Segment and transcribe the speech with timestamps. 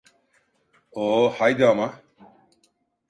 [0.91, 1.93] Oh, haydi ama.